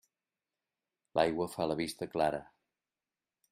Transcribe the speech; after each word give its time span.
L'aigua 1.19 1.47
fa 1.57 1.69
la 1.73 1.77
vista 1.83 2.09
clara. 2.17 2.43